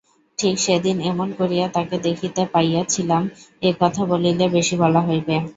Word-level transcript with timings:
ঠিক 0.39 0.55
সেদিন 0.59 0.97
এমন 1.03 1.29
করিয়া 1.39 1.65
তাকে 1.69 1.95
দেখিতে 1.99 2.41
পাইয়াছিলাম, 2.53 3.23
এ 3.61 3.69
কথা 3.81 4.01
বলিলে 4.05 4.45
বেশি 4.55 4.75
বলা 4.83 5.01
হইবে। 5.07 5.35